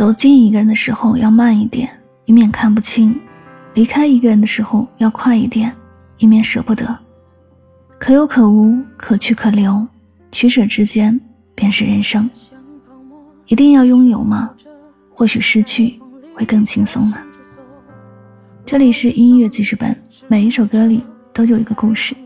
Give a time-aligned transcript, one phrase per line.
[0.00, 1.86] 走近一个人的时候要慢一点，
[2.24, 3.12] 以免看不清；
[3.74, 5.70] 离开一个人的时候要快一点，
[6.16, 6.98] 以免舍不得。
[7.98, 9.86] 可有可无，可去可留，
[10.32, 11.20] 取舍之间
[11.54, 12.30] 便是人生。
[13.48, 14.48] 一定要拥有吗？
[15.12, 16.00] 或许失去
[16.34, 17.18] 会更轻松呢。
[18.64, 19.94] 这里是音乐记事本，
[20.28, 21.04] 每一首歌里
[21.34, 22.16] 都有一个故事。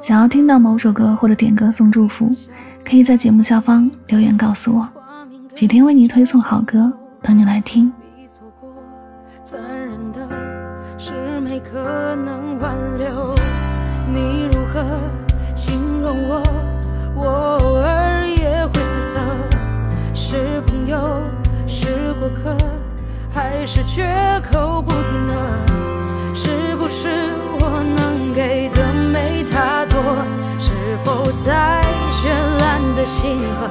[0.00, 2.30] 想要听到某首歌或者点歌送祝福，
[2.88, 4.88] 可以在节目下方留言告诉我。
[5.60, 6.90] 每天为你推送好歌，
[7.22, 7.92] 等你来听。
[9.44, 10.26] 残忍的
[10.98, 13.34] 是没可能挽留。
[14.12, 14.82] 你如何
[15.54, 16.42] 形容我？
[17.14, 17.26] 我
[17.60, 19.20] 偶尔也会自责。
[20.14, 20.98] 是朋友，
[21.66, 22.56] 是过客，
[23.30, 24.08] 还是绝
[24.50, 25.34] 口不提呢？
[26.34, 27.08] 是不是
[27.60, 30.02] 我能给的没他多？
[30.58, 33.68] 是否在绚烂的星河？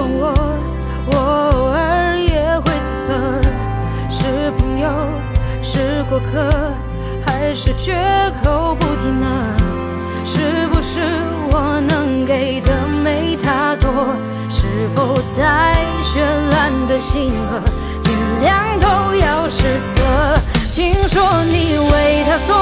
[0.00, 0.34] 我，
[1.12, 3.08] 我偶尔也会自责，
[4.08, 4.88] 是朋友，
[5.62, 6.72] 是过客，
[7.26, 7.94] 还是绝
[8.42, 9.26] 口不提呢？
[10.24, 11.00] 是不是
[11.50, 14.14] 我能给的没他多？
[14.48, 17.60] 是否在绚烂的星河，
[18.02, 18.86] 天亮都
[19.16, 20.02] 要失色？
[20.72, 22.57] 听说你为他做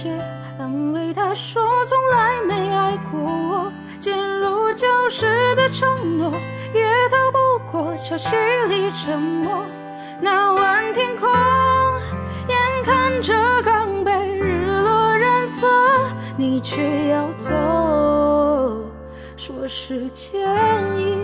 [0.00, 0.08] 些
[0.58, 6.32] 安慰他说从来没爱过我，渐入礁石的承诺
[6.72, 8.34] 也逃不过潮汐
[8.68, 9.50] 里沉没。
[10.18, 11.28] 那晚天空，
[12.48, 15.66] 眼看着刚被日落染色，
[16.34, 17.50] 你却要走，
[19.36, 20.40] 说是歉
[20.96, 21.18] 意。